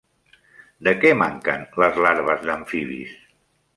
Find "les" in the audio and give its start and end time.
1.83-2.01